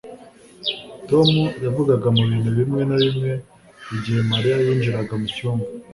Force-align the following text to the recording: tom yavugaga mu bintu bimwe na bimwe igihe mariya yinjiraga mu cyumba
tom 1.09 1.29
yavugaga 1.65 2.07
mu 2.15 2.23
bintu 2.31 2.49
bimwe 2.57 2.81
na 2.89 2.97
bimwe 3.03 3.31
igihe 3.95 4.19
mariya 4.31 4.57
yinjiraga 4.63 5.13
mu 5.21 5.27
cyumba 5.35 5.65